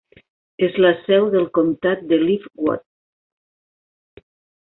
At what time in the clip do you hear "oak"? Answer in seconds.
2.69-4.27